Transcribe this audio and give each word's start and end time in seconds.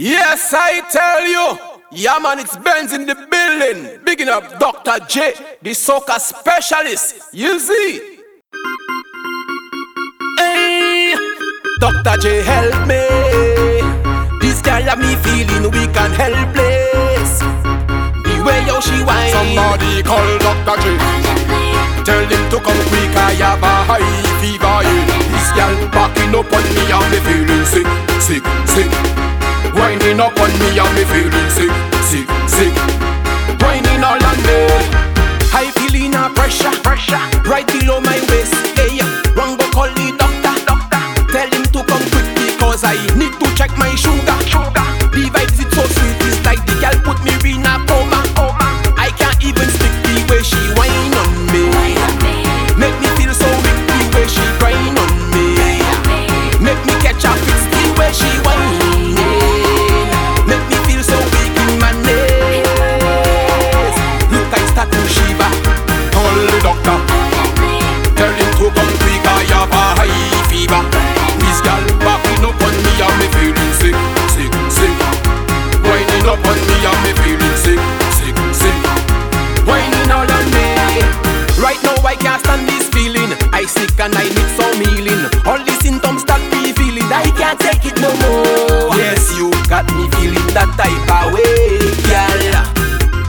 Yes, 0.00 0.54
I 0.56 0.80
tell 0.88 1.26
you. 1.28 1.76
Yeah, 1.92 2.18
man, 2.20 2.38
it's 2.38 2.56
Benz 2.56 2.94
in 2.94 3.04
the 3.04 3.14
building. 3.14 4.00
Bigging 4.02 4.30
up 4.30 4.58
Dr. 4.58 5.04
Jay, 5.04 5.34
the 5.60 5.72
soca 5.72 6.18
specialist. 6.18 7.34
You 7.34 7.58
see? 7.60 8.16
Hey, 10.38 11.14
Dr. 11.80 12.16
Jay, 12.16 12.40
help 12.40 12.88
me. 12.88 13.04
This 14.40 14.62
girl 14.62 14.80
have 14.88 15.00
me 15.00 15.16
feeling 15.20 15.70
weak 15.70 15.94
and 15.94 16.14
helpless. 16.16 17.40
The 18.24 18.42
way 18.42 18.62
how 18.72 18.80
she 18.80 19.04
whine. 19.04 19.32
Somebody 19.36 20.02
call 20.02 20.38
Dr. 20.38 20.80
Jay. 20.80 20.96
Tell 22.08 22.24
him 22.24 22.39
me 30.94 31.02
and 31.02 31.10
me 31.10 31.12
feeling 31.12 31.50
sick, 31.50 31.50
sick, 31.50 31.94
sick 31.94 31.99
that 90.54 90.70
type 90.74 91.06
of 91.06 91.30
way, 91.30 91.78
girl. 92.10 92.42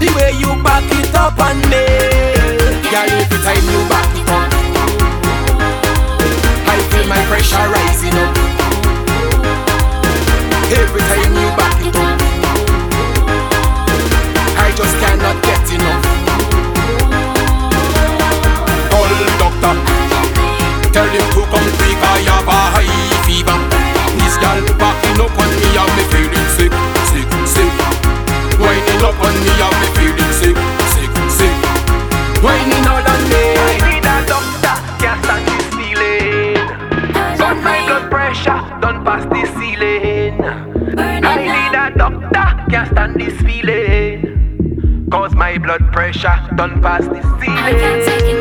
The 0.02 0.10
way 0.18 0.34
you 0.42 0.50
back 0.66 0.86
it 0.90 1.14
up 1.14 1.38
on 1.38 1.62
me, 1.70 1.86
girl. 2.90 3.10
Every 3.14 3.40
time 3.46 3.66
you 3.70 3.82
back 3.86 4.10
it 4.18 4.26
up, 4.26 4.50
I 6.66 6.78
feel 6.90 7.06
my 7.06 7.22
pressure 7.30 7.62
rising 7.70 8.18
up. 8.18 8.34
Every 10.74 11.04
time 11.06 11.34
you 11.38 11.50
back 11.54 11.78
it 11.86 11.94
up, 11.94 12.18
I 14.58 14.74
just 14.74 14.96
cannot 14.98 15.38
get 15.46 15.62
enough. 15.78 16.06
Call 18.90 19.10
doctor, 19.38 19.76
Tell 20.90 21.08
him 21.08 21.26
to 21.38 21.42
my 45.52 45.58
blood 45.58 45.92
pressure 45.92 46.40
done 46.56 46.82
past 46.82 47.10
the 47.10 47.22
ceiling 47.42 48.41